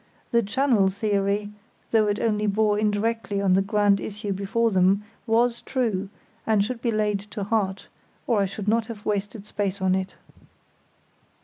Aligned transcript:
The 0.31 0.41
"channel 0.41 0.89
theory", 0.89 1.51
though 1.91 2.07
it 2.07 2.19
only 2.19 2.47
bore 2.47 2.79
indirectly 2.79 3.39
on 3.39 3.53
the 3.53 3.61
grand 3.61 3.99
issue 4.01 4.33
before 4.33 4.71
them, 4.71 5.03
was 5.27 5.61
true, 5.61 6.09
and 6.43 6.63
should 6.63 6.81
be 6.81 6.89
laid 6.89 7.19
to 7.29 7.43
heart, 7.43 7.87
or 8.25 8.41
I 8.41 8.45
should 8.47 8.67
not 8.67 8.87
have 8.87 9.05
wasted 9.05 9.45
space 9.45 9.79
on 9.79 9.93
it. 9.93 10.15